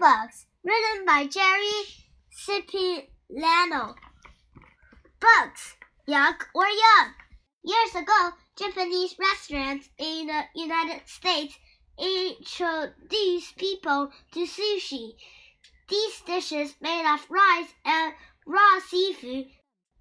Bugs, 0.00 0.46
written 0.64 1.04
by 1.04 1.26
Jerry 1.26 1.84
Cipilano. 2.32 3.94
Bugs, 5.20 5.76
yuck 6.08 6.46
or 6.54 6.66
yum. 6.66 7.14
Years 7.62 7.94
ago, 7.94 8.30
Japanese 8.56 9.14
restaurants 9.18 9.90
in 9.98 10.28
the 10.28 10.44
United 10.54 11.06
States 11.06 11.54
introduced 11.98 13.58
people 13.58 14.10
to 14.32 14.46
sushi. 14.46 15.16
These 15.90 16.22
dishes 16.22 16.76
made 16.80 17.04
of 17.06 17.30
rice 17.30 17.74
and 17.84 18.14
raw 18.46 18.80
seafood 18.88 19.48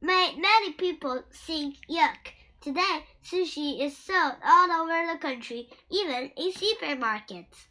made 0.00 0.38
many 0.38 0.74
people 0.74 1.24
think 1.32 1.74
yuck. 1.90 2.34
Today, 2.60 3.04
sushi 3.24 3.84
is 3.84 3.96
sold 3.96 4.34
all 4.46 4.70
over 4.70 5.12
the 5.12 5.18
country, 5.18 5.68
even 5.90 6.30
in 6.36 6.52
supermarkets. 6.52 7.66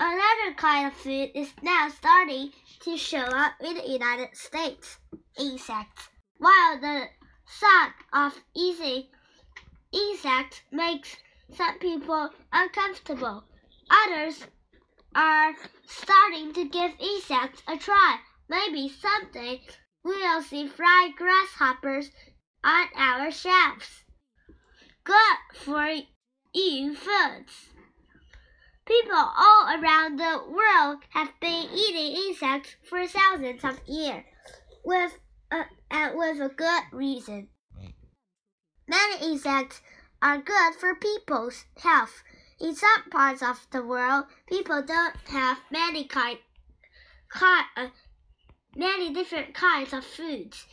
Another 0.00 0.54
kind 0.56 0.88
of 0.88 0.92
food 0.94 1.30
is 1.34 1.52
now 1.62 1.88
starting 1.88 2.50
to 2.80 2.96
show 2.96 3.22
up 3.22 3.52
in 3.60 3.74
the 3.74 3.88
United 3.88 4.36
States 4.36 4.98
insects. 5.38 6.08
While 6.38 6.80
the 6.80 7.04
thought 7.48 7.94
of 8.12 8.42
eating 8.56 9.04
insects 9.92 10.62
makes 10.72 11.16
some 11.52 11.78
people 11.78 12.30
uncomfortable, 12.52 13.44
others 13.88 14.44
are 15.14 15.54
starting 15.86 16.52
to 16.54 16.64
give 16.64 16.92
insects 16.98 17.62
a 17.68 17.76
try. 17.76 18.18
Maybe 18.48 18.88
someday 18.88 19.62
we'll 20.02 20.42
see 20.42 20.66
fried 20.66 21.14
grasshoppers 21.16 22.10
on 22.64 22.88
our 22.96 23.30
shelves. 23.30 24.02
Good 25.04 25.38
for 25.54 25.88
you 26.52 26.94
foods. 26.96 27.70
People 28.86 29.16
all 29.16 29.66
around 29.66 30.18
the 30.18 30.42
world 30.46 30.98
have 31.10 31.32
been 31.40 31.68
eating 31.72 32.16
insects 32.16 32.76
for 32.82 33.06
thousands 33.06 33.64
of 33.64 33.80
years, 33.88 34.24
with 34.84 35.18
a, 35.50 35.62
and 35.90 36.18
with 36.18 36.40
a 36.40 36.50
good 36.50 36.82
reason. 36.92 37.48
Many 38.86 39.32
insects 39.32 39.80
are 40.20 40.36
good 40.38 40.74
for 40.74 40.94
people's 40.94 41.64
health. 41.78 42.22
In 42.60 42.74
some 42.74 43.08
parts 43.10 43.42
of 43.42 43.66
the 43.70 43.82
world, 43.82 44.26
people 44.46 44.82
don't 44.82 45.16
have 45.28 45.58
many 45.70 46.04
kind, 46.04 46.38
kind 47.30 47.66
uh, 47.76 47.88
many 48.76 49.12
different 49.12 49.54
kinds 49.54 49.94
of 49.94 50.04
foods. 50.04 50.66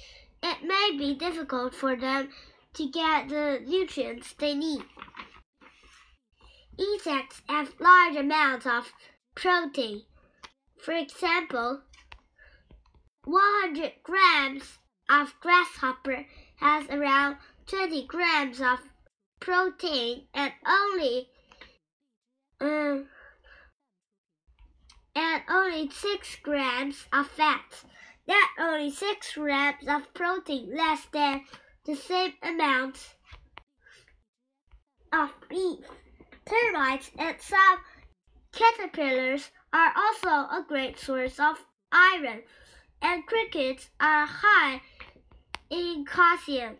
It 0.43 0.63
may 0.63 0.97
be 0.97 1.15
difficult 1.15 1.73
for 1.73 1.95
them 1.95 2.29
to 2.73 2.89
get 2.89 3.29
the 3.29 3.61
nutrients 3.65 4.33
they 4.33 4.53
need. 4.53 4.83
Insects 6.77 7.41
have 7.47 7.79
large 7.79 8.15
amounts 8.15 8.65
of 8.65 8.91
protein. 9.35 10.03
For 10.81 10.93
example, 10.93 11.81
100 13.25 13.93
grams 14.03 14.79
of 15.09 15.33
grasshopper 15.39 16.25
has 16.57 16.89
around 16.89 17.37
20 17.67 18.07
grams 18.07 18.61
of 18.61 18.79
protein 19.39 20.27
and 20.33 20.53
only 20.65 21.27
um, 22.59 23.07
and 25.15 25.43
only 25.49 25.89
6 25.89 26.35
grams 26.43 27.05
of 27.11 27.27
fat. 27.27 27.83
That 28.27 28.51
only 28.59 28.91
6 28.91 29.33
grams 29.33 29.87
of 29.87 30.13
protein 30.13 30.75
less 30.75 31.05
than 31.11 31.45
the 31.85 31.95
same 31.95 32.33
amount 32.41 33.15
of 35.11 35.31
beef. 35.49 35.85
Termites 36.45 37.11
and 37.17 37.35
some 37.39 37.77
caterpillars 38.51 39.51
are 39.73 39.93
also 39.95 40.29
a 40.29 40.65
great 40.67 40.99
source 40.99 41.39
of 41.39 41.63
iron, 41.91 42.41
and 43.01 43.25
crickets 43.25 43.89
are 43.99 44.25
high 44.25 44.81
in 45.69 46.05
calcium. 46.05 46.77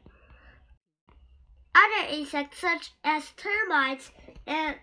Other 1.74 2.10
insects, 2.10 2.60
such 2.60 2.92
as 3.04 3.32
termites 3.38 4.12
and 4.46 4.76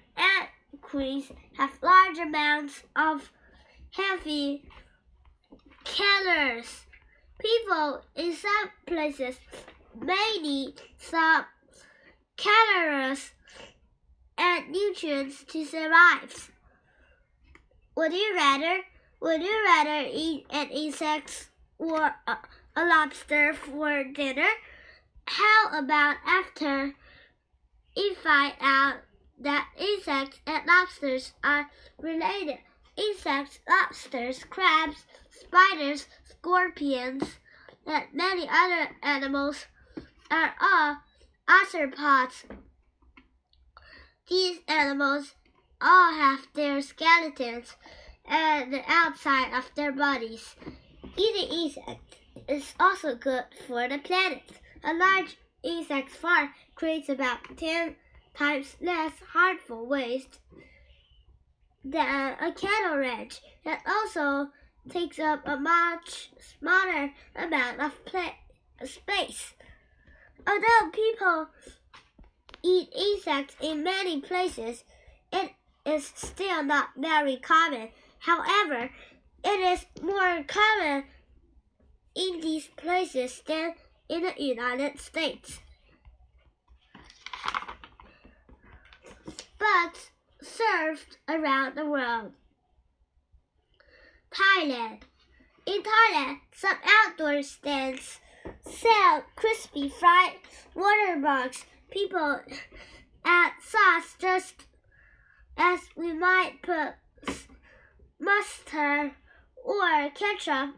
equins, 0.73 1.31
have 1.57 1.79
large 1.83 2.19
amounts 2.19 2.83
of 2.97 3.31
heavy 3.91 4.69
calories. 5.85 6.87
People 7.41 8.03
in 8.17 8.33
some 8.33 8.71
places 8.87 9.39
may 10.01 10.39
need 10.41 10.81
some 10.99 11.45
calories 12.37 13.33
and 14.39 14.71
nutrients 14.71 15.45
to 15.45 15.65
survive. 15.65 16.51
Would 17.97 18.13
you 18.13 18.35
rather 18.35 18.83
would 19.21 19.43
you 19.43 19.65
rather 19.65 20.09
eat 20.09 20.47
an 20.51 20.69
insect 20.71 21.51
or 21.79 22.15
a, 22.27 22.37
a 22.77 22.87
lobster 22.87 23.53
for 23.53 24.05
dinner? 24.05 24.49
How 25.27 25.79
about 25.79 26.17
after 26.25 26.95
you 27.97 28.15
find 28.15 28.55
out 28.61 28.99
that 29.41 29.69
insects 29.77 30.39
and 30.47 30.65
lobsters 30.67 31.33
are 31.43 31.69
related? 31.99 32.59
Insects, 32.97 33.59
lobsters, 33.69 34.45
crabs, 34.45 35.05
spiders, 35.31 36.07
scorpions, 36.25 37.39
and 37.87 38.05
many 38.13 38.49
other 38.49 38.91
animals 39.03 39.67
are 40.31 40.55
all 40.61 40.99
arthropods 41.49 42.45
these 44.29 44.59
animals 44.69 45.35
all 45.81 46.13
have 46.13 46.47
their 46.55 46.81
skeletons 46.81 47.77
and 48.27 48.73
the 48.73 48.83
outside 48.87 49.57
of 49.57 49.71
their 49.75 49.93
bodies. 49.93 50.55
Eating 51.17 51.49
insects 51.51 52.17
is 52.47 52.75
also 52.79 53.15
good 53.15 53.45
for 53.67 53.89
the 53.89 53.99
planet. 53.99 54.43
A 54.85 54.95
large 54.95 55.37
insect 55.63 56.11
farm 56.11 56.51
creates 56.75 57.09
about 57.09 57.39
10 57.57 57.97
times 58.35 58.77
less 58.81 59.13
harmful 59.33 59.87
waste 59.87 60.39
than 61.85 62.37
a 62.41 62.53
cattle 62.53 62.99
ranch 62.99 63.41
that 63.65 63.83
also 63.87 64.51
takes 64.89 65.19
up 65.19 65.43
a 65.47 65.57
much 65.57 66.31
smaller 66.59 67.13
amount 67.35 67.81
of 67.81 67.93
space. 68.85 69.55
Although 70.47 70.91
people 70.93 71.49
eat 72.63 72.93
insects 72.97 73.57
in 73.61 73.83
many 73.83 74.21
places, 74.21 74.85
it 75.33 75.53
is 75.87 76.13
still 76.15 76.63
not 76.63 76.91
very 76.97 77.37
common. 77.37 77.89
However, 78.21 78.91
it 79.45 79.61
is 79.61 79.87
more 80.03 80.43
common 80.47 81.05
in 82.15 82.41
these 82.41 82.69
places 82.77 83.43
than 83.47 83.75
in 84.09 84.23
the 84.23 84.35
United 84.43 84.99
States. 84.99 85.61
But 89.59 90.11
served 90.43 91.17
around 91.29 91.77
the 91.77 91.87
world. 91.87 92.33
Thailand. 94.33 95.03
In 95.67 95.83
Thailand, 95.83 96.39
some 96.55 96.77
outdoor 96.85 97.43
stands 97.43 98.21
sell 98.65 99.25
crispy 99.37 99.89
fried 99.89 100.37
water 100.75 101.21
bugs 101.21 101.65
people 101.91 102.41
add 103.25 103.53
sauce 103.63 104.17
just 104.19 104.65
as 105.57 105.81
we 105.97 106.13
might 106.13 106.63
put 106.63 106.95
mustard 108.21 109.13
or 109.65 110.11
ketchup 110.15 110.75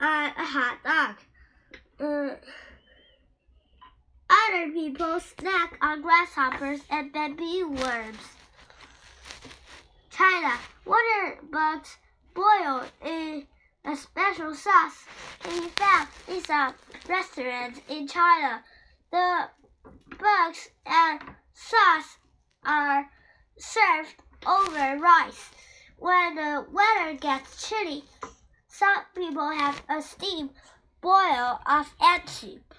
on 0.00 0.30
a 0.36 0.44
hot 0.44 0.78
dog. 0.84 1.16
Uh, 2.00 2.36
other 4.30 4.72
people 4.72 5.20
snack 5.20 5.76
on 5.82 6.02
grasshoppers 6.02 6.80
and 6.90 7.12
bamboo 7.12 7.68
worms. 7.68 8.18
China, 10.10 10.54
water 10.84 11.38
bugs 11.50 11.96
boiled 12.34 12.90
in 13.04 13.46
a 13.84 13.96
special 13.96 14.54
sauce 14.54 15.04
can 15.40 15.62
be 15.62 15.68
found 15.70 16.08
in 16.28 16.44
some 16.44 16.74
restaurants 17.08 17.80
in 17.88 18.06
China. 18.06 18.62
The 19.10 19.48
bugs 20.18 20.68
and 20.86 21.20
sauce 21.52 22.18
are 22.64 23.10
served 23.58 24.14
over 24.46 24.98
rice. 24.98 25.50
When 25.98 26.34
the 26.34 26.66
weather 26.70 27.18
gets 27.18 27.68
chilly, 27.68 28.04
some 28.68 29.04
people 29.14 29.50
have 29.50 29.82
a 29.88 30.00
steam 30.00 30.50
boil 31.00 31.60
of 31.66 31.94
ant 32.00 32.28
soup. 32.28 32.74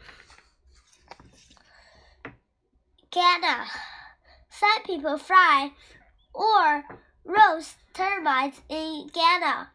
Ghana. 3.11 3.65
Some 4.49 4.83
people 4.85 5.17
fry 5.17 5.71
or 6.33 6.83
roast 7.25 7.75
termites 7.93 8.61
in 8.69 9.09
Ghana. 9.13 9.71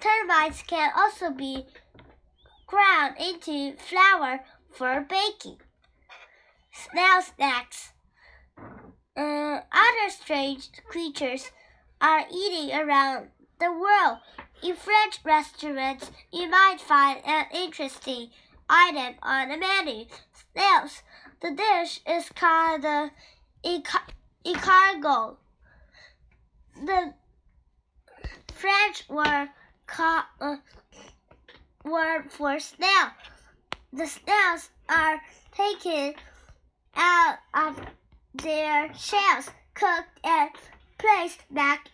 Termites 0.00 0.62
can 0.62 0.92
also 0.96 1.30
be 1.30 1.66
ground 2.66 3.16
into 3.18 3.76
flour 3.76 4.40
for 4.70 5.06
baking 5.08 5.58
snail 6.72 7.22
snacks. 7.22 7.92
Uh, 9.16 9.60
other 9.72 10.10
strange 10.10 10.70
creatures 10.88 11.50
are 12.00 12.24
eating 12.32 12.74
around 12.74 13.28
the 13.60 13.70
world. 13.70 14.18
In 14.62 14.74
French 14.74 15.20
restaurants, 15.24 16.10
you 16.32 16.48
might 16.48 16.80
find 16.80 17.20
an 17.24 17.46
interesting 17.54 18.30
item 18.68 19.14
on 19.22 19.48
the 19.48 19.56
menu 19.56 20.06
snails. 20.32 21.02
The 21.40 21.50
dish 21.50 22.00
is 22.06 22.28
called 22.30 22.82
the 22.82 23.10
escargot. 23.64 25.36
The 26.84 27.14
French 28.54 29.08
word, 29.08 29.48
uh, 29.98 30.56
word 31.84 32.30
for 32.30 32.58
snail. 32.60 33.10
The 33.92 34.06
snails 34.06 34.70
are 34.88 35.20
taken 35.54 36.14
out 36.96 37.38
of 37.54 37.80
their 38.34 38.92
shells, 38.94 39.50
cooked, 39.74 40.20
and 40.24 40.50
placed 40.98 41.42
back 41.50 41.90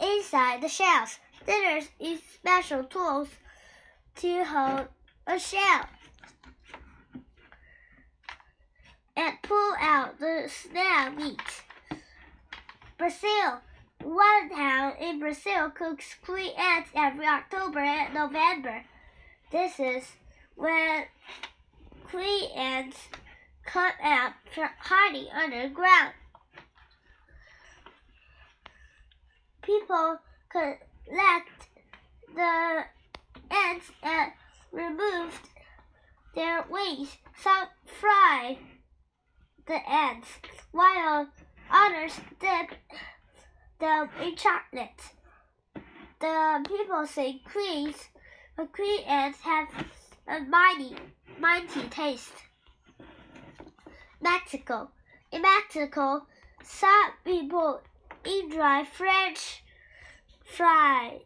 inside 0.00 0.62
the 0.62 0.68
shells. 0.68 1.18
Dinners 1.46 1.88
use 1.98 2.20
special 2.34 2.84
tools 2.84 3.28
to 4.16 4.44
hold 4.44 4.88
a 5.26 5.38
shell 5.38 5.86
and 9.16 9.42
pull 9.42 9.74
out 9.80 10.18
the 10.18 10.48
snail 10.48 11.10
meat. 11.10 11.40
Brazil. 12.98 13.60
One 14.02 14.48
town 14.48 14.94
in 14.98 15.20
Brazil 15.20 15.70
cooks 15.70 16.16
queen 16.24 16.52
ants 16.56 16.90
every 16.94 17.26
October 17.26 17.80
and 17.80 18.14
November. 18.14 18.82
This 19.50 19.78
is 19.78 20.04
when 20.56 21.04
queen 22.10 22.50
ants 22.56 22.96
come 23.72 23.92
out 24.02 24.32
from 24.52 24.68
hiding 24.80 25.28
underground. 25.32 26.12
People 29.62 30.18
collect 30.50 31.68
the 32.34 32.84
ants 33.50 33.92
and 34.02 34.32
remove 34.72 35.40
their 36.34 36.64
wings. 36.68 37.16
Some 37.40 37.68
fry 37.86 38.58
the 39.66 39.88
ants, 39.88 40.28
while 40.72 41.28
others 41.70 42.12
dip 42.40 42.70
them 43.78 44.08
in 44.20 44.34
chocolate. 44.34 45.00
The 46.20 46.64
people 46.66 47.06
say 47.06 47.40
queens, 47.50 48.08
but 48.56 48.72
queen 48.72 49.04
ants 49.04 49.40
have 49.42 49.68
a 50.26 50.40
mighty, 50.40 50.96
mighty 51.38 51.82
taste. 51.88 52.49
Mexico. 54.20 54.90
In 55.32 55.42
Mexico, 55.42 56.26
some 56.62 57.12
people 57.24 57.80
dry 58.50 58.84
French 58.84 59.62
fry 60.44 61.20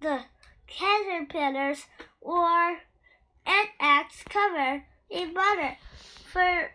the 0.00 0.20
caterpillars 0.66 1.86
or 2.20 2.78
ants 3.80 4.22
covered 4.28 4.82
in 5.10 5.34
butter. 5.34 5.76
For 6.32 6.70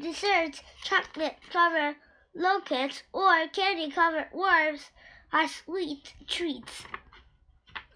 desserts, 0.00 0.62
chocolate 0.84 1.36
covered 1.50 1.96
locusts 2.34 3.02
or 3.12 3.48
candy 3.48 3.90
covered 3.90 4.28
worms 4.32 4.90
are 5.32 5.48
sweet 5.48 6.14
treats. 6.28 6.84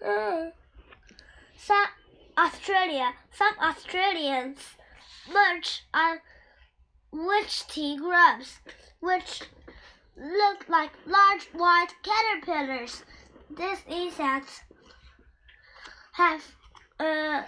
Uh, 0.05 0.49
some 1.57 1.87
Australia, 2.37 3.13
some 3.31 3.53
Australians 3.61 4.59
munch 5.31 5.83
on 5.93 6.19
witchetty 7.13 7.97
grubs, 7.97 8.59
which 8.99 9.41
look 10.17 10.67
like 10.69 10.91
large 11.05 11.45
white 11.53 11.93
caterpillars. 12.03 13.03
These 13.49 13.83
insects 13.87 14.61
have 16.13 16.43
a 16.99 17.45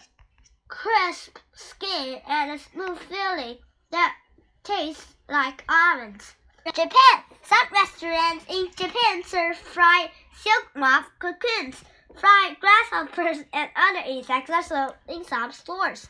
crisp 0.68 1.40
skin 1.54 2.22
and 2.28 2.52
a 2.52 2.60
smooth 2.60 3.00
feeling 3.00 3.58
that 3.92 4.16
tastes 4.64 5.16
like 5.30 5.64
almonds. 5.70 6.36
Japan. 6.66 7.24
Some 7.42 7.68
restaurants 7.72 8.46
in 8.50 8.68
Japan 8.76 9.24
serve 9.24 9.58
fried 9.58 10.12
silk 10.34 10.70
moth 10.76 11.10
cocoons, 11.20 11.82
fried 12.20 12.58
grasshoppers, 12.60 13.46
and 13.54 13.70
other 13.74 14.04
insects 14.06 14.52
also 14.52 14.94
in 15.08 15.24
some 15.24 15.54
stores. 15.54 16.10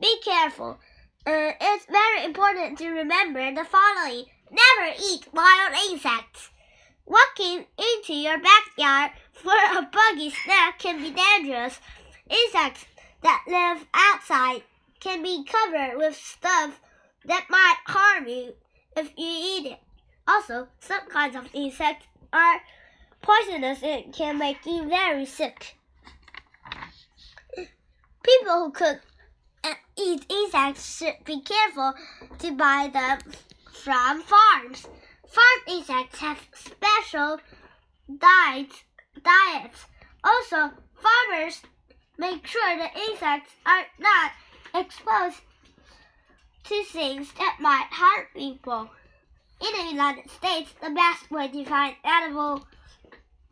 Be 0.00 0.20
careful. 0.24 0.78
Uh, 1.26 1.52
it's 1.60 1.86
very 1.86 2.24
important 2.24 2.78
to 2.78 2.88
remember 2.88 3.52
the 3.52 3.64
following. 3.64 4.26
Never 4.50 4.94
eat 5.02 5.26
wild 5.32 5.74
insects. 5.90 6.50
Walking 7.04 7.66
into 7.76 8.14
your 8.14 8.38
backyard 8.38 9.12
for 9.32 9.52
a 9.52 9.82
buggy 9.82 10.30
snack 10.30 10.78
can 10.78 10.98
be 11.02 11.10
dangerous. 11.10 11.80
Insects 12.30 12.86
that 13.22 13.44
live 13.48 13.86
outside 13.92 14.62
can 15.00 15.22
be 15.22 15.44
covered 15.44 15.96
with 15.96 16.14
stuff 16.14 16.80
that 17.24 17.46
might 17.50 17.76
harm 17.86 18.28
you 18.28 18.54
if 18.96 19.06
you 19.16 19.26
eat 19.26 19.72
it. 19.72 19.78
Also, 20.26 20.68
some 20.80 21.08
kinds 21.08 21.34
of 21.34 21.48
insects 21.54 22.06
are 22.32 22.60
poisonous 23.22 23.82
and 23.82 24.12
can 24.12 24.38
make 24.38 24.64
you 24.64 24.88
very 24.88 25.26
sick. 25.26 25.76
People 28.22 28.64
who 28.64 28.70
cook 28.70 29.00
eat 29.98 30.24
insects 30.28 30.96
should 30.96 31.24
be 31.24 31.40
careful 31.40 31.94
to 32.38 32.52
buy 32.52 32.90
them 32.92 33.18
from 33.72 34.22
farms. 34.22 34.86
Farm 35.26 35.60
insects 35.66 36.18
have 36.20 36.40
special 36.54 37.38
diets. 38.18 38.84
diets. 39.22 39.84
Also, 40.24 40.72
farmers 40.94 41.62
make 42.16 42.46
sure 42.46 42.76
the 42.76 43.00
insects 43.10 43.52
are 43.66 43.84
not 43.98 44.32
exposed 44.74 45.40
to 46.64 46.84
things 46.84 47.32
that 47.38 47.58
might 47.60 47.88
harm 47.90 48.26
people. 48.34 48.90
In 49.60 49.72
the 49.72 49.92
United 49.92 50.30
States, 50.30 50.72
the 50.80 50.90
best 50.90 51.30
way 51.30 51.48
to 51.48 51.64
find 51.64 51.96
edible 52.04 52.66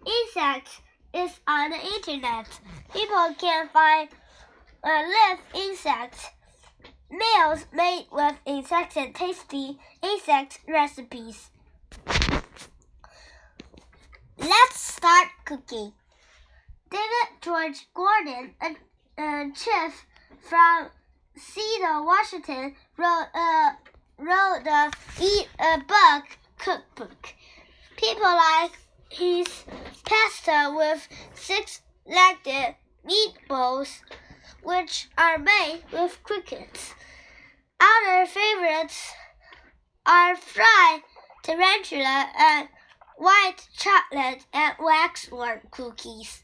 insects 0.07 0.81
is 1.13 1.41
on 1.49 1.71
the 1.71 1.85
internet. 1.85 2.47
People 2.93 3.35
can 3.39 3.69
find 3.69 4.09
live 4.85 5.39
insects, 5.55 6.27
meals 7.11 7.67
made 7.73 8.07
with 8.11 8.37
insects 8.45 8.97
and 8.97 9.15
tasty 9.15 9.79
insect 10.03 10.61
recipes. 10.69 11.51
Let's 14.39 14.81
start 14.81 15.29
cooking. 15.45 15.93
David 16.91 17.41
George 17.41 17.87
Gordon, 17.95 18.55
a, 18.61 18.77
a 19.21 19.51
chef 19.55 20.07
from 20.41 20.89
Seattle, 21.37 22.07
Washington, 22.07 22.75
wrote 22.97 23.29
a 23.35 23.77
wrote 24.19 24.67
a 24.67 24.91
Eat 25.21 25.49
a 25.59 25.79
Bug 25.79 26.23
cookbook. 26.59 27.35
People 27.97 28.23
like 28.25 28.73
his 29.09 29.47
pasta 30.05 30.73
with 30.77 31.09
six-legged 31.35 32.77
meatballs, 33.07 34.01
which 34.67 35.09
are 35.17 35.39
made 35.39 35.81
with 35.93 36.21
crickets. 36.25 36.93
Other 37.79 38.27
favorites 38.27 39.13
are 40.05 40.35
fried 40.35 41.03
tarantula 41.45 42.27
and 42.37 42.69
white 43.17 43.69
chocolate 43.79 44.45
and 44.53 44.75
waxworm 44.81 45.61
cookies. 45.71 46.43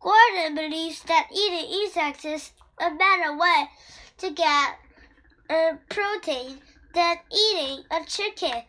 Gordon 0.00 0.56
believes 0.56 1.04
that 1.04 1.28
eating 1.32 1.70
insects 1.80 2.24
is 2.24 2.50
a 2.80 2.90
better 2.90 3.36
way 3.36 3.68
to 4.18 4.30
get 4.30 4.78
uh, 5.48 5.76
protein 5.88 6.58
than 6.92 7.16
eating 7.32 7.84
a 7.92 8.04
chicken, 8.04 8.62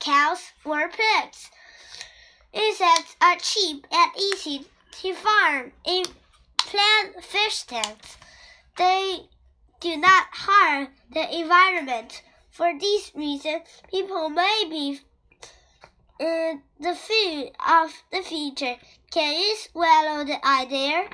cows, 0.00 0.50
or 0.64 0.88
pigs. 0.88 1.50
Insects 2.52 3.14
are 3.22 3.36
cheap 3.36 3.86
and 3.92 4.10
easy 4.18 4.66
to 5.02 5.14
farm 5.14 5.70
in 5.84 6.04
plant 6.70 7.24
fish 7.24 7.64
tanks. 7.64 8.16
They 8.76 9.28
do 9.80 9.96
not 9.96 10.26
harm 10.30 10.88
the 11.12 11.38
environment. 11.38 12.22
For 12.50 12.72
this 12.78 13.10
reason, 13.14 13.62
people 13.90 14.28
may 14.28 14.66
be 14.70 15.00
uh, 16.20 16.54
the 16.78 16.94
food 16.94 17.50
of 17.68 17.92
the 18.12 18.22
future. 18.22 18.76
Can 19.10 19.32
you 19.34 19.56
swallow 19.56 20.24
the 20.24 20.38
idea? 20.46 21.08